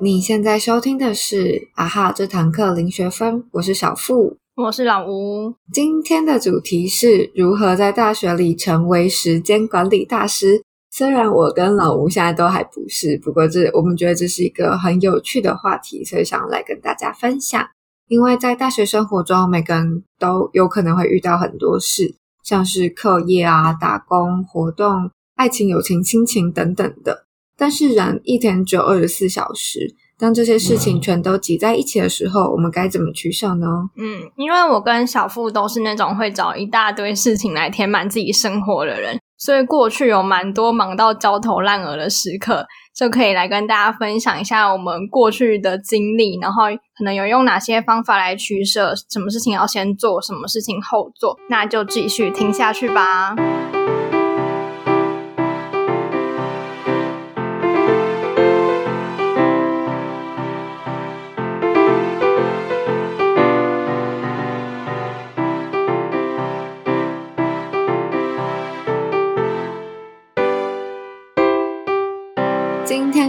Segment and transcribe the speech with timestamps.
[0.00, 5.54] 你现在收听的是啊哈这堂课零学分，我是小付，我是老吴。
[5.72, 10.62] 今天的主题是如何在大学里成为时间管理大师。
[10.90, 17.64] 虽然我跟老吴现在都还不是，不过这我们觉得这是一个很有趣的话题，所以想来跟大家分享。
[18.08, 27.23] 因为在大学生活中，每个人都有可能会遇到很多事，像是课业啊、打工、活动、爱情、友情、亲情等等的。
[27.56, 33.66] 但是人一天只有二十四小时，当这些事情全都挤在一起的时候，我们该怎么取舍呢？
[33.96, 42.64] 嗯，因为我跟小付都是那种会找一大堆事情来填满自己生活的人，所以过去有蛮多忙到焦头烂额的时刻，
[42.96, 46.64] 就可以来跟大家分享一下我们过去的经历，然后
[46.96, 53.34] 可能有用哪些方法来取舍，什么事情要先做，什么事情后做，那就继续听下去吧。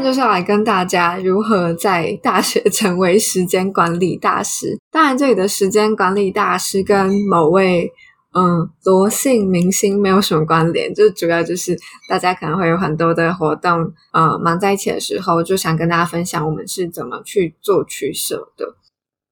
[0.06, 4.78] 就是要来跟大家如何在大学成为时间管理大师。
[4.94, 7.92] 当然，这里的时间管理大师跟某位
[8.36, 11.76] 嗯罗姓明星没有什么关联，就主要就是
[12.08, 18.76] 大家可能会有很多的活动，呃，忙在一起的时候，就想跟大家分享我们是怎么去做取舍的。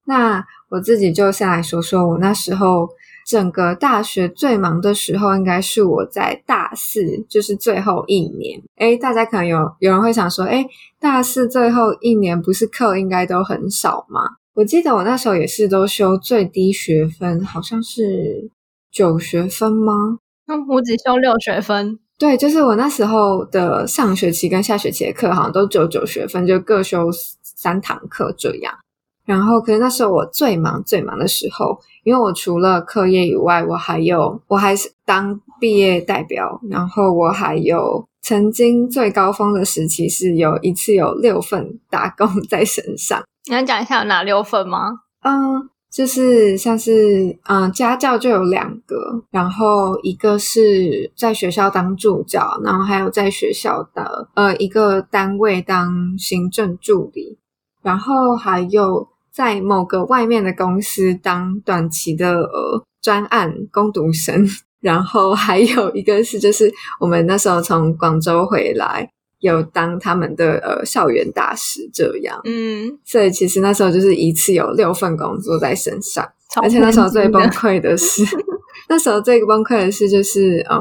[0.07, 2.89] 那我自己就先来说说我那时候。
[3.25, 8.61] 整个大学最忙的时候，应该是我在大四，就是最后一年。
[8.77, 10.65] 诶大家可能有有人会想说，诶
[10.99, 14.21] 大四最后一年不是课应该都很少吗？
[14.55, 18.49] 我记得我那时候也是都修最低学分，好像是
[18.91, 20.19] 九学分吗？
[20.47, 21.97] 嗯，我只修六学分。
[22.19, 27.09] 对，就是我那时候的上学期跟下学期的课好像都只有九学分，就各修
[27.41, 28.73] 三堂课这样。
[29.25, 43.23] 然后，可是那时候我最忙最忙的时候，因为我除了课业以外，我还有我还是当毕业代表，然后我还有曾经最高峰的时期是有一次有六份打工 在身上。
[43.47, 44.89] 你能讲一下有哪六份吗？
[45.23, 57.37] 嗯，就是像是嗯家教就有两个，然后一个是在学校当助教，然后还有在学校的呃一个单位当行政助理，
[57.81, 59.12] 然后还有。
[59.33, 64.47] 在某个外面的公司当短期的呃专案攻读生，
[64.79, 76.23] 然后还有一个是就是我们那时候从广州回来，有当他们的呃校园大使这样，嗯，所以其实那时候就是一次有六份工作在身上，
[76.61, 78.23] 而且那时候最崩溃的是，
[78.87, 80.77] 那时候最崩溃的是就是呃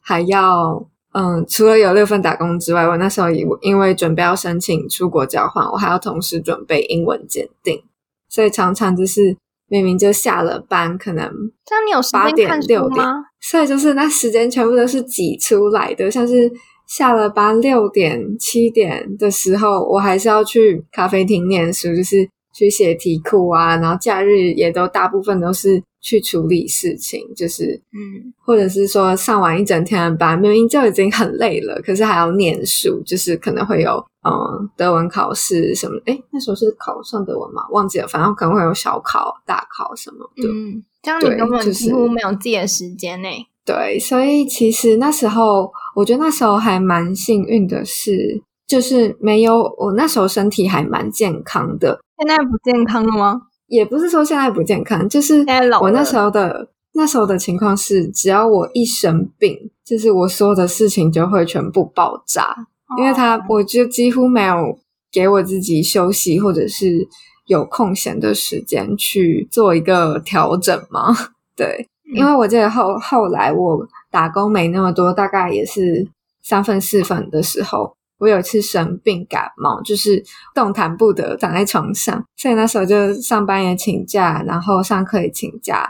[0.00, 7.82] 还要嗯除了有六份打工之外，我那时候因因为准备要申请出国交换，我还要同时准备英文检定。
[8.28, 9.36] 所以常常就是
[9.68, 11.28] 明明就下了班，可能
[11.64, 13.04] 这样你有八点六点，
[13.40, 16.10] 所以就是那时间全部都是挤出来的。
[16.10, 16.50] 像是
[16.86, 23.76] 下了班六点七点的时候，我还是要去咖啡厅念书，就是去写题库啊。
[23.76, 34.04] 然后假日也都大部分都是去处理事情，就是嗯，或者是说上完一整天的班，明明就已经很累了，可是还要念书，就是可能会有。
[34.28, 35.96] 嗯，德文考试什么？
[36.06, 37.62] 诶那时候是考上德文吗？
[37.70, 40.48] 忘记了，反正可能会有小考、大考什么的。
[40.48, 43.28] 嗯，这样你根本几乎没有自己的时间呢。
[43.64, 52.00] 对，所以其实那时候，我觉得那时候还蛮幸运的是，就是没有我那时候身体还蛮健康的。
[52.18, 53.42] 现在不健康了吗？
[53.66, 55.44] 也不是说现在不健康，就是
[55.80, 62.54] 我那时候的那时候的情况是，只要我一生病，就是我所有的事情就会全部爆炸。
[62.96, 64.78] 因为他，我就几乎没有
[65.10, 67.08] 给我自己休息，或者是
[67.46, 71.12] 有空闲的时间去做一个调整嘛。
[71.56, 76.06] 对，因为我记得后后来我打工没那么多，大概也是
[76.44, 80.22] 三分四分的时候，我有一次生病感冒，就是
[80.54, 85.88] 动弹不得，躺在床上，所以那时候就上班也请假，然后上课也请假，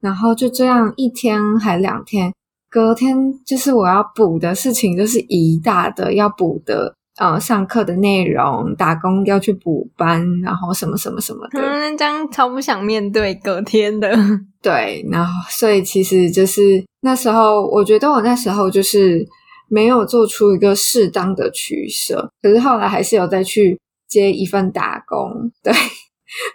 [0.00, 2.32] 然后就这样一天还两天。
[2.70, 3.16] 隔天
[3.46, 11.58] 就是我要补的事情，就是一大的要补的，呃，上课的内容，打工要去补班，然后什么什么什么的。
[11.60, 14.14] 嗯，这样超不想面对隔天的。
[14.60, 19.26] 对，然后所以其实就是那时候，我觉得我那时候就是
[19.68, 23.78] 没有做出一个适当的取舍，可是后来还是有再去
[24.08, 25.50] 接一份打工。
[25.62, 25.72] 对。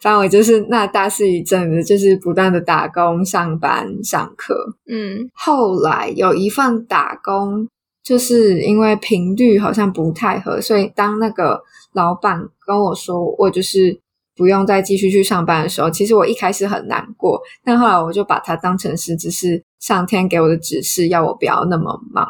[0.04, 4.56] 反正我就是那大四一阵子，就是不断的打工、上班、上课。
[4.88, 7.68] 嗯，后来有一份打工，
[8.04, 11.60] 就是因为频率好像不太合，所以当那个
[11.94, 14.00] 老板跟我说我就是
[14.36, 22.28] 不用再继续去上班的时候，其实我一开始很难过，但后来我就把它当成是只是上天给我的指示，要我不要那么忙。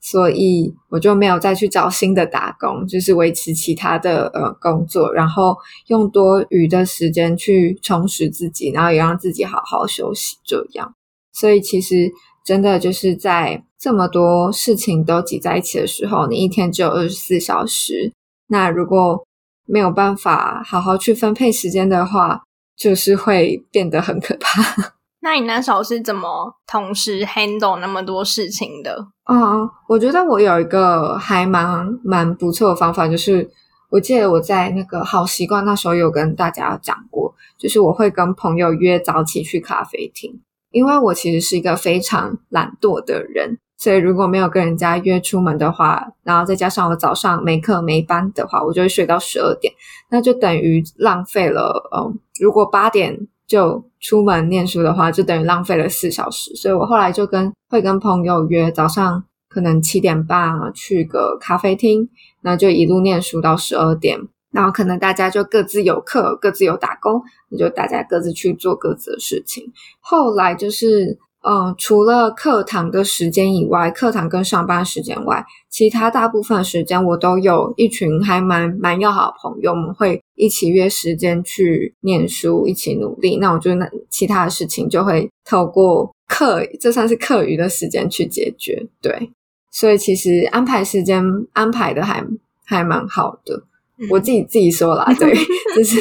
[0.00, 5.54] 所以我就没有再去找新的打工，就是维持其他的呃工作，然后
[5.88, 10.36] 用多余的时间去充实自己，然后也让自己好好休息。
[10.44, 10.94] 这样，
[11.32, 12.10] 所以其实
[12.44, 18.12] 真的就是在这么多事情都挤在一起的时候，你一天只有二十四小时，
[18.48, 19.26] 那如果
[19.66, 22.42] 没有办法好好去分配时间的话，
[22.76, 24.99] 就是会变得很可怕。
[25.22, 29.08] 那你那时候是怎么同时 handle 那么多事情的？
[29.30, 33.50] 嗯，我觉得我有一个还蛮蛮不错的方法，就是
[33.90, 40.40] 我记得我在那个好习惯那时候有跟大家讲过，就是我会跟朋友约早起去咖啡厅，
[40.70, 49.74] 因为我其实是一个非常懒惰的人，所以如果没有跟人家约出门的话，然后再加上我早上没课没班的话，我就会睡到十二点，
[50.10, 51.90] 那就等于浪费了。
[51.94, 53.28] 嗯，如果八点。
[53.50, 56.54] 就出门念书的话，就等于浪费了四小时。
[56.54, 62.08] 所以我后来就跟会跟朋友约早上可能七点半去个咖啡厅，
[62.42, 64.20] 那就一路念书到十二点。
[64.52, 67.20] 然后可能大家就各自有课，各自有打工，
[67.50, 69.72] 那就大家各自去做各自的事情。
[69.98, 71.18] 后来就是。
[71.42, 83.38] 嗯，除了课堂的时间以外，课堂跟上班时间外，其他大部分时间我都有一群还蛮蛮要好的朋友，我们会一起约时间去念书，一起努力。
[83.38, 88.86] 那我觉得那其他的事情就会透过课，这算是课余的时间去解决。
[89.00, 89.30] 对，
[89.70, 92.22] 所以其实安排时间安排的还
[92.66, 93.62] 还蛮好的，
[94.10, 95.34] 我自己自己说啦，对，
[95.74, 95.98] 就是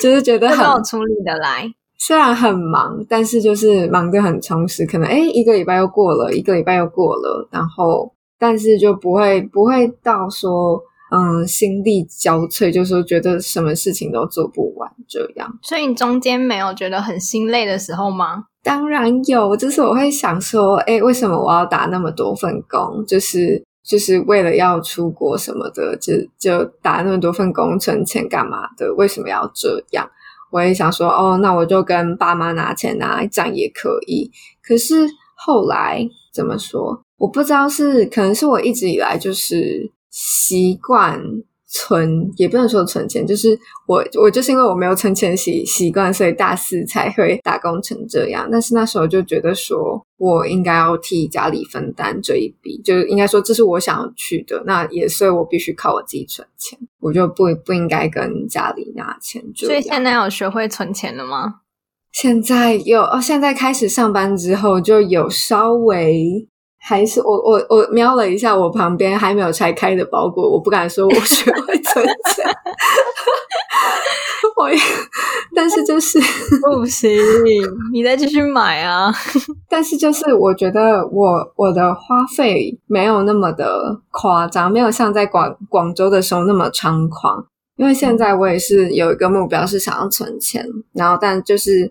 [0.00, 1.68] 就是觉得很处理的来。
[2.06, 4.86] 虽然很忙，但是就是忙得很充实。
[4.86, 10.80] 可能哎，一个礼拜又过了，一个礼拜又过了，然后但是就不会不会到说
[11.10, 15.52] 嗯心力交瘁，就说觉得什么事情都做不完这样。
[15.62, 18.44] 所以你中间没有觉得很心累的时候吗？
[18.62, 23.04] 当然有，就是我会想说，哎，为什么我要打那么多份工？
[23.04, 28.94] 就是就是为了要出国什么的，就就打那么多份工存钱干嘛的？
[28.94, 30.08] 为什么要这样？
[30.50, 34.30] 我也想说，哦，那我就跟爸妈拿钱拿，这样也可以。
[34.62, 37.02] 可是后来怎么说？
[37.18, 41.20] 我不知道是可能是我一直以来就是习惯。
[41.68, 48.48] 存也不能说存钱，就是我我就是因为我没有存钱习习惯，所以大四才会打工成这样。
[48.50, 59.42] 但是那时候就觉得说我应该要替家里分担这一笔，就应该说这是我想要去的，那也所以我必须靠我自己存钱，我就不不应该跟家里拿钱。
[59.56, 61.56] 所以现在有学会存钱了吗？
[62.12, 66.48] 现在有哦，现在开始上班之后就有稍微。
[66.88, 72.46] 还是我我我瞄了一下我旁边还没有拆开的包裹，我不敢说我学会存钱，
[74.56, 74.70] 我
[75.52, 76.20] 但是就是
[76.62, 77.10] 不行，
[77.92, 79.12] 你再继续买啊！
[79.68, 87.44] 但是就是我觉得我我的花费没有那么的夸张，没有像在广广州的时候那么猖狂。
[87.76, 91.90] 因为现在我也是有一个目标是想要存钱，然后但就是。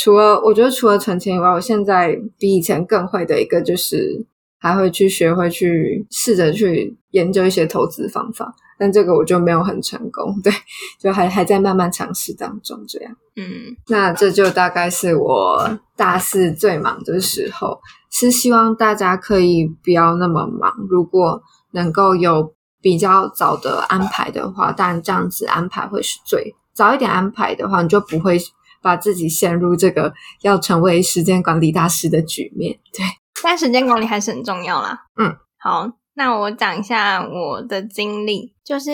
[0.00, 4.24] 除了我觉得除了存钱以外，我现在比以前更会的一个就是
[4.60, 10.52] 还会去学会去试着去研究一些投资方法，但这个我就没有很成功，对，
[11.00, 13.12] 就还还在慢慢尝试当中这样。
[13.34, 17.80] 嗯，那这就大概是我大四最忙的时候，
[18.12, 21.42] 是希望大家可以不要那么忙，如果
[21.72, 28.38] 能够有比较早的安排的话，当然这样子安排会是最早一点安排的话，你就不会。
[28.82, 33.04] 把自己陷入这个要成为时间管理大师的局面，对，
[33.42, 35.04] 但时间管理还是很重要啦。
[35.16, 38.90] 嗯，好，那我讲一下我的经历，就是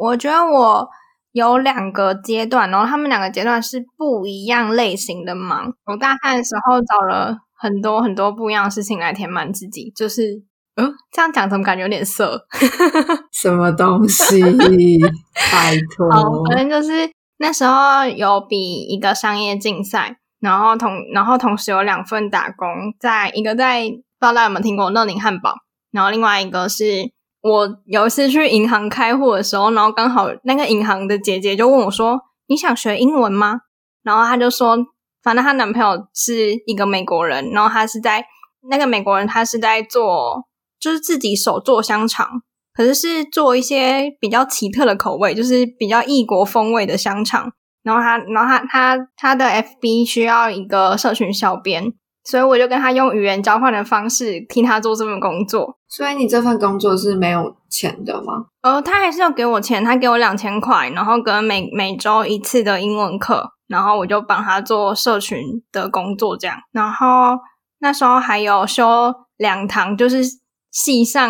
[0.00, 0.88] 我觉得我
[1.32, 5.72] 有两个阶段，然后他们两个阶段是不一样类型的忙。
[5.86, 10.42] 我大三的时候找了很多很多不一样的事情来填满自己，就是，
[10.76, 12.46] 嗯，这样讲怎么感觉有点色？
[13.32, 14.40] 什么东西？
[15.52, 17.10] 拜托，好，反正就是。
[17.38, 22.68] 那时候有比一个商业竞赛，然后同然后同时有两份打工，
[22.98, 25.54] 在一个在不知道大家有没有听过乐宁汉堡，
[25.92, 26.84] 然后另外一个是
[27.40, 33.60] 我有一次去银行开户的时候，然后刚好那个银行的姐姐就问我说：“你想学英文吗？”
[34.02, 34.76] 然后她就说
[35.22, 38.24] ：“反正她男朋友是一个美国人，然后他是在
[38.68, 40.44] 那个美国人他是在做
[40.80, 42.42] 就是自己手做香肠。”
[42.78, 47.50] 可是是做一些比较奇特的口味，就是比较异国风味的香肠。
[47.82, 51.92] 然后他，然后他，他他的 FB 需要一个社群小编，
[52.22, 55.76] 所以我就跟他用语言交换的方式替他做这份工作。
[55.88, 58.46] 所以你这份工作是没有钱的吗？
[58.62, 65.40] 呃，他还是要给我钱，他给我两千块，然后跟每每周一次的英文课，然后我就帮他做社群
[65.72, 66.56] 的工作这样。
[66.70, 67.36] 然后
[67.80, 70.22] 那时候还有修两堂，就是
[70.70, 71.28] 系上。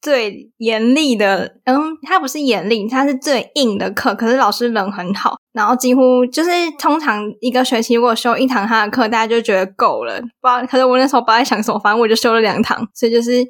[0.00, 4.14] 最严厉的，嗯，他不是严厉，他是最硬的课。
[4.14, 10.20] 可是老师人很好，然后几乎就是通常一个学期如果修一堂他的课，大家就觉得够了。
[10.20, 13.44] 不知道，可是我那时候不知道在想什么，反正我就修了两堂，所以就是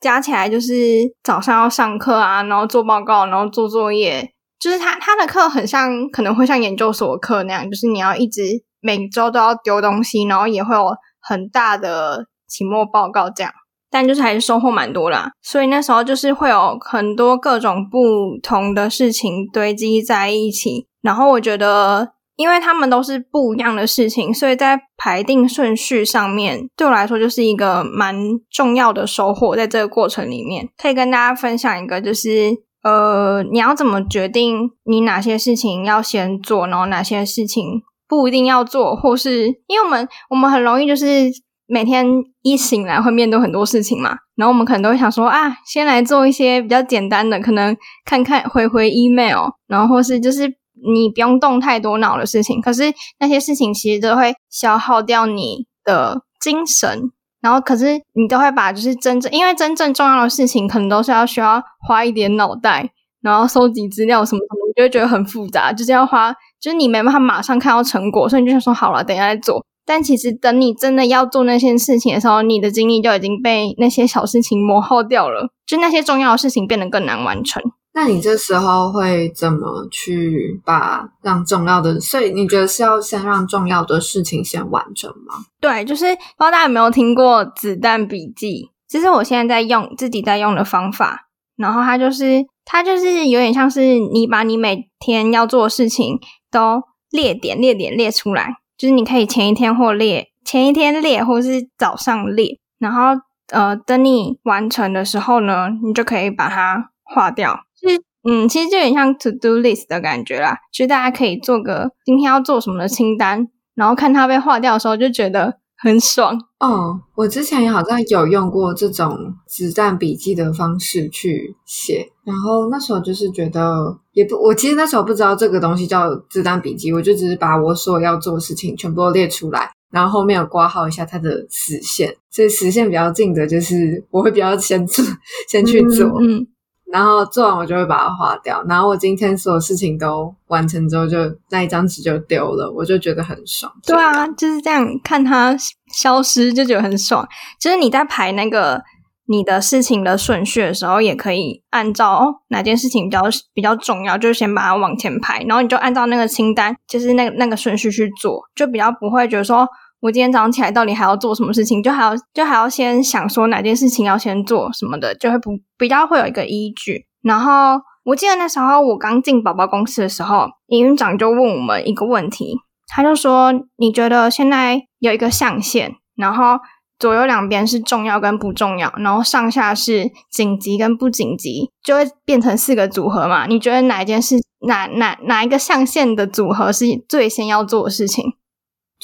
[0.00, 0.74] 加起来就是
[1.22, 4.30] 早上要上课啊，然后做报告，然后做作业。
[4.60, 8.42] 就是他他的课很像，可能会像研究所课那样，就是你要一直
[8.80, 13.52] 每周都要丢东西，然后也会有很大的期末报告这样。
[13.94, 28.16] 但就是还是收获蛮多啦，所以那时候就是会有很多各种不同的事情堆积在一起，然后我觉得，因为他们都是不一样的事情，所以在排定顺序上面，对我来说就是一个蛮
[28.50, 29.54] 重要的收获。
[29.54, 32.50] 在这个过程里面，可以跟大家分享一个，就是
[32.82, 41.30] 呃，你要怎么决定你哪些事情要先做，然后哪些事情不一定要做，或是因为我们我们很容易就是。
[41.66, 42.06] 每天
[42.42, 50.46] 一醒来会面对很多事情嘛，然后我们可能都会想说啊，先来做一些比较简单的，可能看看回回 email，然后或是就是
[50.86, 52.60] 你不用动太多脑的事情。
[52.60, 62.90] 可是那些事情其实都会消耗掉你的精神，然后可是你都会把就是真正因为真正重要的事情，可能都是要需要花一点脑袋，
[63.22, 66.30] 然后收集资料什么什么，你就会觉得很复杂，就是要花，
[66.60, 69.64] 就是你没办法马上看到成果，所以你就想说好了，等一下再做。
[69.86, 77.62] 但其实，等你真的要做那些事情的时候，你的精力就已经被那些小事情磨耗掉了，就那些重要的事情变得更难完成。
[77.96, 82.00] 那你这时候会怎么去把让重要的？
[82.00, 85.44] 所以你觉得是要先让重要的事情先完成吗？
[85.60, 88.70] 对，就是不知道大家有没有听过子弹笔记？
[88.88, 96.18] 其实我现在在用自己在用的方法，然后它就是它就是有点像是你把你每天要做的事情
[96.50, 98.56] 都列点列点列出来。
[98.76, 103.20] 就是你可以前一天或列，前一天列，或是早上列，然后
[103.52, 107.60] 呃，等你完成的时候呢，你就可以把它划掉。
[107.74, 110.58] 其实，嗯，其实就有点像 to do list 的感觉啦。
[110.72, 115.58] 其实大家可以做个今天要做什么的清单，然后看它被划掉的时候，就觉得。
[115.76, 116.98] 很爽哦！
[117.14, 135.04] 我之前也好像有用过这种子弹笔记的方式去写，然后那时候就是觉得也不，我其实那时候不知道这个东西叫子弹笔记，我就只是把我所要做的事情全部都列出来，然后后面有挂号一下它的时限，所以时限比较近的，就是我会比较先做，
[135.48, 136.06] 先去做。
[136.22, 136.46] 嗯。
[136.94, 141.18] 然后做完我就会把它划掉，然后我今天所有事情都完成之后，就
[141.50, 143.72] 那一张纸就丢了，我就觉得很爽。
[143.84, 145.56] 对啊，就是这样看它
[145.92, 147.26] 消失就觉得很爽。
[147.60, 148.80] 就是你在排那个
[149.26, 153.22] 你的事情的顺序的时候，也可以按照哦哪件事情比较
[153.52, 159.66] 比较重要，就先把它往前排，然后你就按照那个清单，就是那个那个顺序去做，就比较不会觉得说。
[160.04, 161.82] 我今天早上起来到底还要做什么事情？
[161.82, 167.06] 就还要就还要先想说哪件事情要先做什么的，就会不比较会有一个依据。
[167.22, 172.54] 然后我记得那时候我刚进宝宝公司的时候，营运长就问我们一个问题，
[172.86, 176.58] 他就说：“你觉得现在有一个象限，然后
[176.98, 183.46] 左右两边是重要跟不重要，然后上下是紧急跟不紧急，就会变成四个组合嘛？
[183.46, 184.36] 你觉得哪一件事
[184.68, 188.22] 哪哪哪一个象限的组合是最先要做的事情？”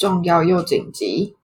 [0.01, 1.35] 重要又紧急，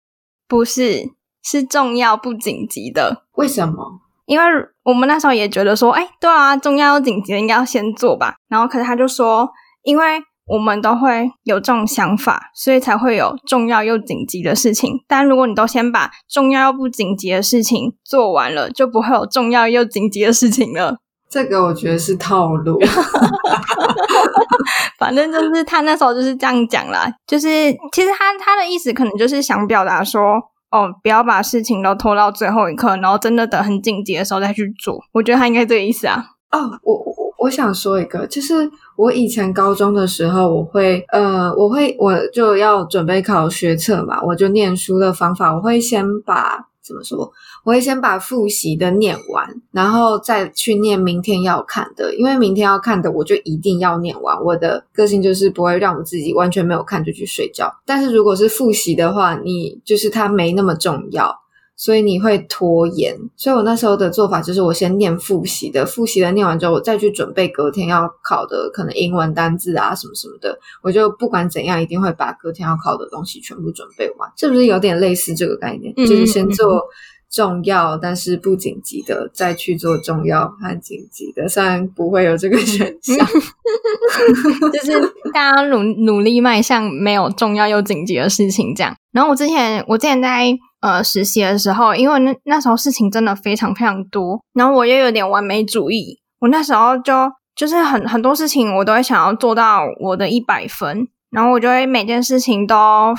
[0.48, 1.12] 不是
[1.44, 3.26] 是重要不紧急的。
[3.34, 4.02] 为什么？
[4.26, 4.46] 因为
[4.84, 8.38] 我们那时候也觉得说，哎，对啊，重要又紧急的应该要先做吧。
[8.50, 9.48] 然后，可是他就说，
[9.84, 10.04] 因为
[10.48, 15.04] 我们都会有这种想法，所以才会有重要又紧急的事情。
[15.08, 20.98] 但如果你都先把重要又不紧急的事情做完了，就不会有重要又紧急的事情了。
[21.30, 22.80] 这个我觉得是套路，
[24.98, 27.48] 反正就是他那时候就是这样讲啦，就是
[27.94, 30.22] 其实他他的意思可能就是想表达说，
[30.72, 34.98] 哦，不要把事情都拖到最后一刻，然后真的等很紧急的时候再去做。
[35.12, 36.24] 我觉得他应该这个意思啊。
[36.52, 46.68] 哦，我我我想说一个，就是我以前高中的时候，我会呃，我会我就要准备考学测嘛，我就念书的方法，我会先把。
[46.88, 47.30] 怎么说？
[47.68, 52.16] 我会先把复习的念完，然后再去念明天要看的。
[52.16, 54.42] 因为明天要看的，我就一定要念完。
[54.42, 57.70] 我的个性就是不会让我自己完全没有看就去睡觉。
[57.86, 61.38] 但是如果是复习的话，你就是它没那么重要，
[61.76, 63.14] 所以你会拖延。
[63.36, 70.58] 所以我那时候的做法就是，我先念复习的，复习的念完之后，我再去准备隔天要考的可能英文单字啊什么什么的。
[70.82, 74.32] 我就不管怎样，一定会把隔天要考的东西全部准备完。
[74.38, 75.94] 是不是有点类似这个概念？
[75.98, 76.82] 就是先做。
[77.30, 83.18] 重要但是不紧急的，再去做重要和紧急的，虽然不会有这个选项，
[84.72, 85.00] 就是
[85.34, 88.96] 大家努努力迈向没有重要又紧急的事情这样。
[89.12, 90.48] 然后我之前我之前在
[90.80, 97.14] 呃实习的时候，因为那那时候事情真的非常非常多，然后我又有点完美主义，我那时候就
[97.56, 103.14] 就是很很多事情我都会想要做到我的一百分，然后我就会每件事情都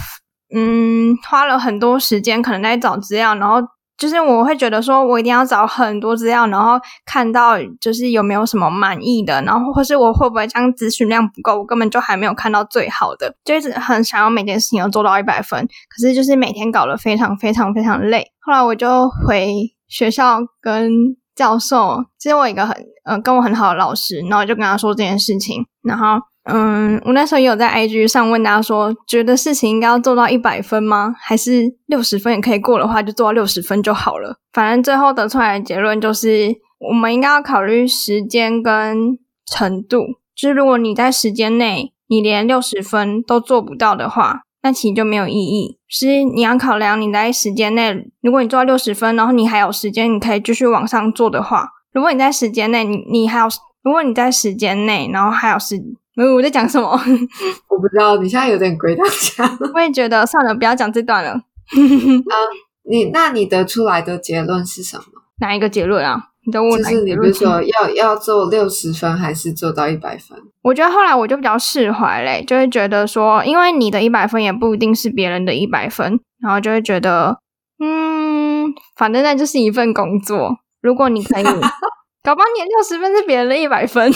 [0.54, 3.60] 嗯花了很多时间，可能在找资料，然后。
[3.98, 18.24] 就是我会觉得说，我一定要找很多资料，然后看到就是有没有什么满意的，然后或是我会不会这样咨询量不够，我根本就还没有看到最好的，就一直很想要每件事情都做到一百分，可是就是每天搞得非常非常非常累。
[18.40, 19.52] 后来我就回
[19.88, 20.90] 学校跟
[21.34, 26.20] 教授，其实我一个很呃跟我很好的老师，然后就跟他说这件事情，然后。
[26.50, 31.14] 嗯，我那时候也有在 IG 上问大家说，觉得事情应该要做到一百分吗？
[31.20, 34.38] 还是六十分也可以过的话，就做到六十分就好了。
[34.54, 36.56] 反正最后得出来的结论就是，
[36.88, 40.04] 我们应该要考虑时间跟程度。
[40.34, 45.76] 就是如果你在时间内你连六十分都做不到的话，那其实就没有意义。
[45.86, 53.46] 是你要考量你在时间内，如果你做到六十分，然后你还有时间，你可以继续往上做的话，如果你在时间内你你还有，
[53.82, 55.76] 如果你在时间内，然后还有时。
[56.26, 56.90] 我在讲什么？
[57.68, 59.58] 我不知道，你现在有点鬼打墙。
[59.74, 61.30] 我也觉得算了，不要讲这段了。
[61.30, 62.34] 啊，
[62.90, 65.04] 你那你得出来的结论是什么？
[65.40, 66.24] 哪一个结论啊？
[66.44, 70.36] 你都问就是你不是说要要做六十分，还是做到一百分？
[70.62, 77.38] 我觉得后来我就比较释怀嘞，就会觉得说，因为你的一百分也不一定是别人的一百分，然后就会觉得，
[77.78, 80.58] 嗯，反正那就是一份工作。
[80.82, 81.44] 如果你可以。
[82.24, 84.12] 搞不好你六十分是别人的一百分，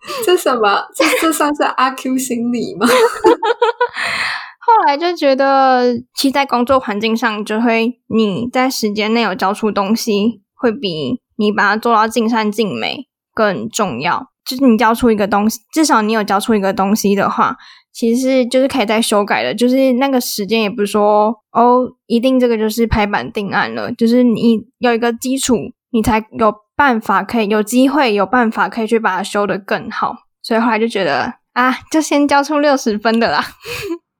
[0.24, 0.82] 这什么？
[0.94, 2.86] 这这算是阿 Q 心理吗？
[4.60, 14.26] 后来就觉得，其实，在工作环境上，就会你在时间内有交出东西，会比你把它做到尽善尽美更重要。
[14.48, 17.56] 就是你交出一个东西，至少你有交出一个东西的话，
[17.92, 19.54] 其实就是可以再修改的。
[19.54, 23.92] 就是那个时间也不是说哦，一定这个就是拍板定案了。
[23.92, 25.56] 就是你有一个基础。
[25.92, 33.44] 你才有办法可以有机会有办法可以去把它修得更好，所以后来就觉得啊，就先交出六十分的啦。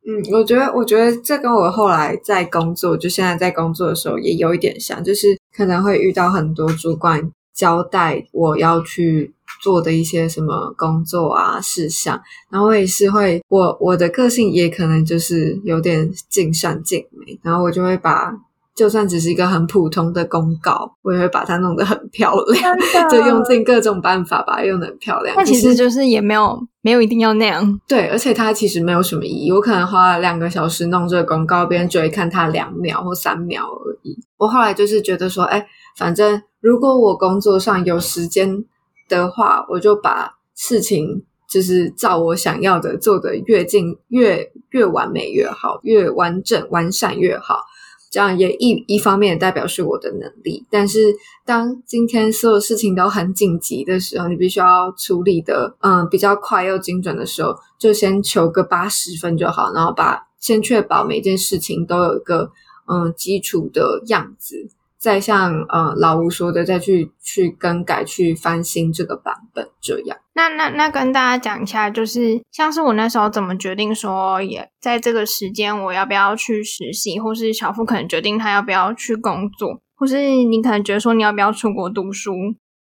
[0.07, 12.21] 嗯，我觉得我觉得这跟我后来在工作，就现在在工作的时候也有一点像，就是可能会遇到很多主管交代我要去做的一些什么工作啊事项，
[12.51, 18.35] 然后我也是会我我的个性也可能就是有点尽善尽美，然后我就会把。
[18.81, 22.75] 就算只是一个很普通的公告，我也会把它弄得很漂亮，
[23.11, 25.37] 就用尽各种办法把它用得很漂亮。
[25.37, 27.79] 那其实就是也没有没有一定要那样。
[27.87, 29.53] 对，而且它其实没有什么意义。
[29.53, 34.19] 我可能花了两个小时弄这个公告，别人只会看它两秒或三秒而已。
[34.39, 35.67] 我后来就是觉得说，哎，
[35.99, 38.65] 反正如果我工作上有时间
[39.11, 47.67] 的话，我就把事情就是照我想要的做的越近越越完美越好，越完整完善越好。
[48.11, 51.15] 这样也一一方面也代表是我的能力，但是
[51.47, 62.51] 当今天所有事情都很紧急的时候，你必须要处理的嗯比较快又精准的时候，就先求个八十分就好，然后把先确保每件事情都有一个
[62.87, 64.69] 嗯基础的样子。
[65.01, 70.19] 再像呃老吴说的，再去去更改、去翻新这个版本，这样。
[70.35, 82.33] 那那那跟大家讲一下，就是像是我那时候怎么决定说，也在这个时间我要不要去实习，或是小付可能决定他要不要去工作，或是你可能觉得说你要不要出国读书。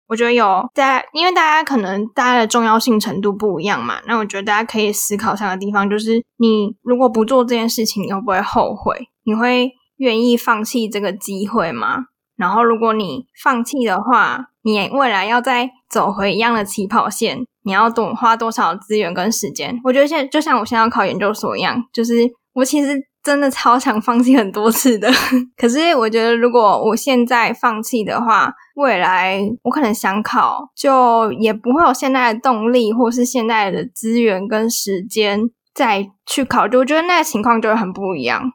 [0.09, 4.01] 我觉得有在，因为大家可能大家的重要性程度不一样嘛。
[4.07, 9.09] 那我觉得大家可以思考上的地方，就是你如果不做这件事情，你会不会后悔？
[9.23, 9.71] 你会？
[9.99, 12.07] 愿意放弃这个机会吗？
[12.37, 19.81] 然后，如果你放弃的话，你未来要再走回一样的起跑线，你要多花多少资源跟时间？
[19.83, 22.15] 我觉得现在就像我现在要考研究所一样，就是
[22.55, 25.11] 我其实真的超想放弃很多次的。
[25.59, 35.41] 可是我觉得，如果我现在放弃的话，未来我可能想考，就也不会有现在的动力，或是现在的资源跟时间
[35.75, 36.69] 再去考。
[36.69, 38.53] 就我觉得那个情况就会很不一样。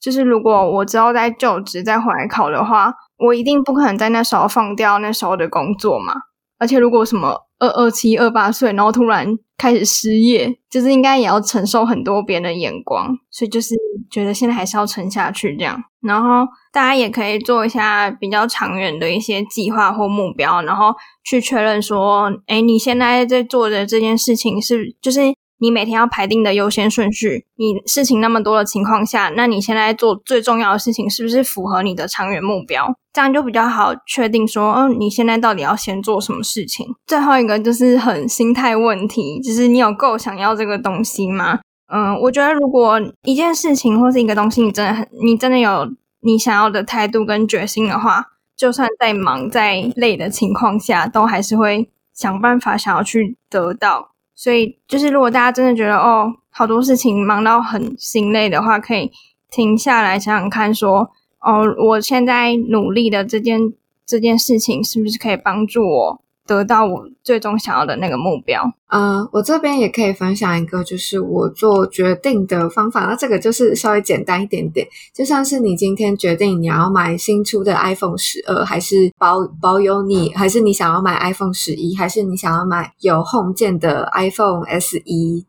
[0.00, 6.14] 就是如果我之后再就职再回来考的话，我一定不可能在那时候放掉那时候的工作嘛。
[6.58, 13.74] 而且如果什么二二七、二八岁，然后突然开始失业，就是应该也要承受很多别人的眼光，所以就是
[14.10, 15.82] 觉得现在还是要撑下去这样。
[16.02, 25.34] 然后大家也可以做一下比较长远的一些计划或目标，然后去确认说，哎，你现在在做的这件事情是就是。
[25.60, 32.94] 你每天要排定的优先顺序，你事情那么多的情况下，那你现在做最重要的事情是不是符合你的长远目标？
[33.12, 36.86] 这样就比较好确定说，嗯，你现在到底要先做什么事情？
[37.06, 41.60] 最后一个就是很心态问题，就是你有够想要这个东西吗？
[41.92, 48.24] 嗯，我觉得如果一件事情或是一个东西，你真的很，你真的有你想要的态度跟决心的话，
[48.56, 54.09] 就算再忙再累的情况下，都还是会想办法想要去得到。
[54.42, 59.12] 所以，就是如果大家真的觉得哦，好多事情忙到很心累的话，可以
[59.50, 63.74] 停下来想想看，说哦，我现在努力的这件
[64.06, 66.22] 这件事情，是不是可以帮助我？
[66.50, 68.60] 得到我最终想要的那个目标。
[68.88, 73.04] 嗯，我这边也可以分享一个，就是我做决定的方法。
[73.04, 74.84] 那这个就是稍微简单一点点，
[75.14, 85.44] 就像是你今天决定你要买新出的 iPhone 十二，还是保保有你，还是你想要买 iPhone 十一，还是你想要买有 Home 键的 iPhone SE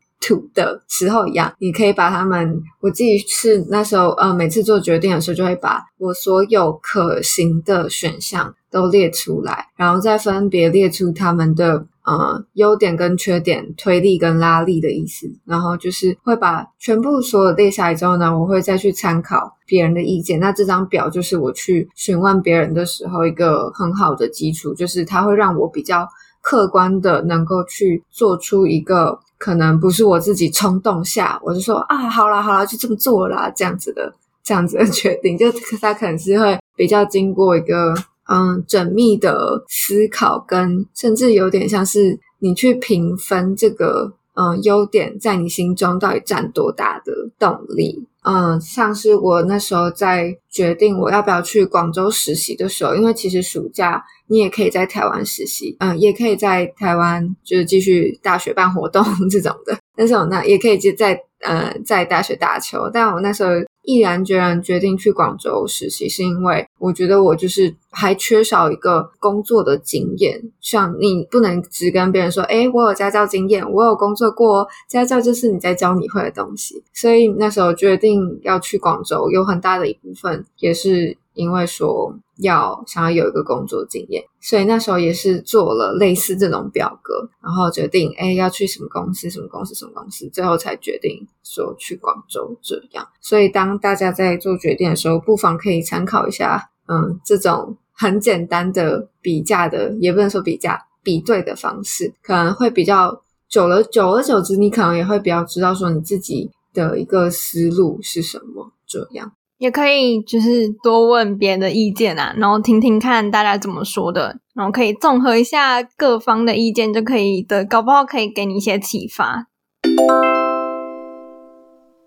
[0.54, 2.62] 的时候一样，你可以把它们。
[2.80, 8.54] 我自己是那时候，呃，每次做决定的时候，就会把我所有可行的选项。
[8.72, 20.40] 都列出来，然后再分别列出他们的呃优点跟缺点、推力跟拉力的意思，然后就是会把全部所有列下来之后呢，我会再去参考别人的意见。
[20.40, 26.08] 那这张表就是我去询问别人的时候一个很好的基础，就是它会让我比较
[26.40, 35.50] 客观的能够去做出一个可能不是我自己冲动下，我就说啊，好啦好啦，就这么做啦，这样子的这样子的决定，就
[35.80, 37.92] 他可能是会比较经过一个。
[38.28, 48.06] 嗯，缜密的思考跟甚至有点像是你去评分这个嗯优点，在你心中到底占多大的动力？
[48.24, 63.50] 嗯，像是我那时候在决定我要不要去广州实习的时候，因为其实暑假你也可以在台湾实习，嗯，也可以在台湾就是继续大学办活动 这种的，但是我那也可以就在呃在大学打球，但我那时候。
[63.84, 70.42] 毅然决然决定去广州实习，是因为我觉得我就是还缺少一个工作的经验。
[70.60, 76.82] 像你不能只跟别人说：“哎，我有家教经验，我有工作过。”家教就是你在教你会的东西。
[76.92, 81.16] 所以那时候决定要去广州，有很大的一部分也是。
[81.34, 93.08] 因为说要想要有一个工作经验，所以那时候也是做了类似这种表格，然后决定哎要去什么公司，什么公司，什么公司，最后才决定说去广州这样。
[93.22, 109.30] 所以当大家在做决定的时候，不妨可以参考一下，嗯，这种很简单的比价的，也不能说比价，比对的方式，可能会比较久了，久而久之，你可能也会比较知道说你自己的一个思路是什么这样。
[109.58, 119.46] 也可以就是多问别人的意见啊，然后听听看大家怎么说的，然后可以综合一下各方的意见，就可以的，搞不好可以给你一些启发。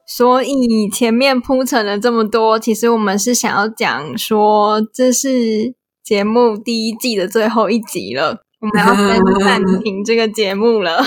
[0.07, 5.73] 所以前面铺陈了这么多，其实我们是想要讲说，这是
[6.05, 11.03] 节目第一季的最后一集了， 我们要先暂停这个节目了，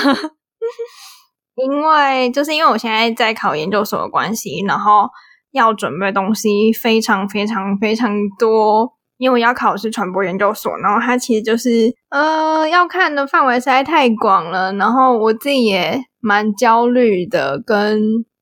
[1.56, 5.08] 因为就是因为我现在在考研究所的关系，然后。
[5.52, 17.98] 要准备东西非常非常非常多，因为要考是传播研究所，然后它其实就是呃要看的范围实在太广了，然后我自己也蛮焦虑的，跟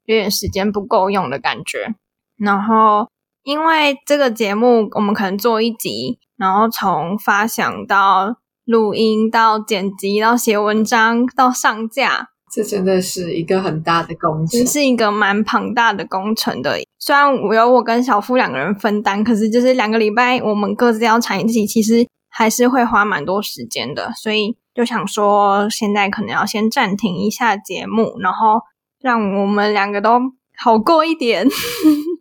[0.07, 1.95] 有点时间不够用的感觉。
[2.37, 3.09] 然后
[3.45, 12.29] 因为这个节目我们可能做一集，然后从发想到录音到剪辑到写文章到上架。
[12.53, 16.79] 这真的是一个很大的工程，是一个蛮庞大的工程的。
[16.99, 24.13] 虽然我有我跟小夫两个人分担，可是就是两个礼拜我们各自要产一集，其实还是会花蛮多时间的。
[24.15, 28.61] 所以就想说，现在可能要先暂停一下节目，然后
[29.01, 30.19] 让我们两个都
[30.57, 31.47] 好过一点。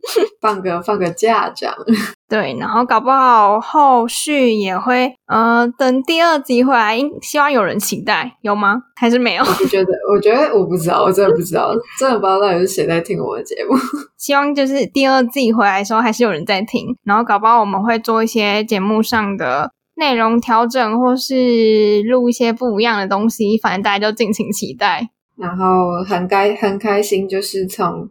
[0.39, 1.75] 放个放个假这样，
[2.29, 8.81] 对，然后搞不好后续也会，呃，等第二集回来，希望有人期待，有吗？
[8.95, 9.43] 还是没有？
[9.43, 13.75] 我觉得，我觉得我不知道，我真的不知道， 真的不知道到底是谁在听我的节目。
[14.17, 25.09] 希望就是第二季回来的时候，还是有人在听，然后搞不好我们会做一些节目上的内容调整，或是录一些不一样的东西，反正大家就敬请期待。
[25.37, 28.07] 然后很开很开心，就是从。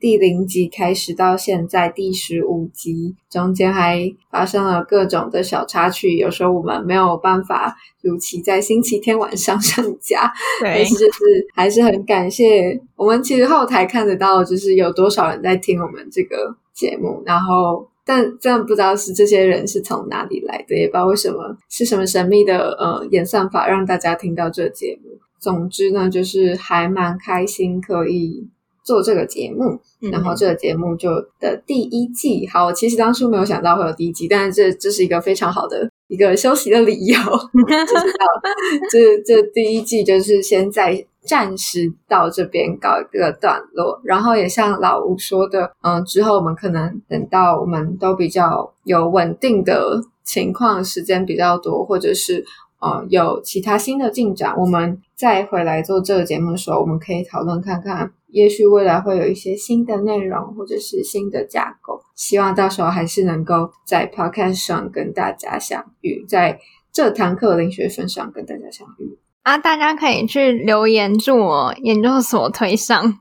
[0.00, 10.32] 第零集开始到现在第十五集，中间还发生了各种的小插曲，有时候我们没有办法如期在星期天晚上 上架，
[10.62, 11.20] 但是就是
[11.54, 13.22] 还是很感谢我们。
[13.22, 17.86] 其实后台看得到，就是有多少人在听我们这个节目，然后。
[18.02, 25.10] 但真的不知道是这些人是从哪里来的，也不知道为什么是什么神秘的呃演算法让大家听到这个节目。
[25.38, 28.48] 总之呢，就是还蛮开心可以
[28.90, 29.78] 做这个节目，
[30.10, 37.16] 然后这个节目就的第一季，好，我其实当初没有想到会有第一季，但是这这是一个非常好的一个休息的理由，
[38.90, 41.06] 这这第一季就是先在。
[41.22, 52.42] 暂时到这边告一个段落，然后也像老吴说的，嗯，之后我们可能等到我们都比较有稳定的情况，时间比较多，或者是
[52.80, 66.58] 呃有其他新的进展，我们再回来做这个节目的时候，我们可以讨论看看，也许未来会有一些新的内容或者是新的架构，希望到时候还是能够在 podcast 上跟大家相遇，在
[66.92, 69.18] 这堂课零学分上跟大家相遇。
[69.42, 73.18] 啊，大家可以去留言祝我研究所推上，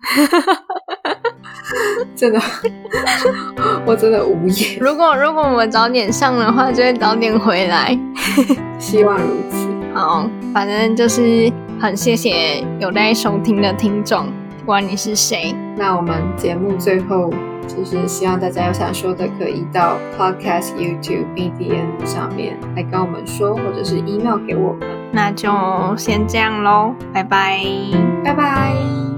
[2.16, 2.40] 真的，
[3.86, 4.80] 我真的无言。
[4.80, 7.98] 如果如果我们早点上的话，就会早点回来。
[8.80, 9.68] 希望如此。
[9.94, 14.28] 好，反正就是很谢谢有在收听的听众，
[14.60, 15.54] 不管你是谁。
[15.76, 17.32] 那我们节目最后。
[17.70, 24.88] 就是希望大家有想说的，可以到 Podcast YouTube BDN 上面来跟我们说，或者是 email 给我们。
[25.12, 25.48] 那就
[25.96, 27.64] 先这样喽，拜拜，
[28.26, 29.09] 拜拜。